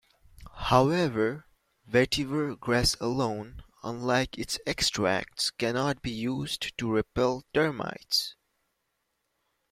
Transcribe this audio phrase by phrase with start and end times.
[0.55, 1.45] However,
[1.87, 8.35] vetiver grass alone, unlike its extracts, cannot be used to repel termites.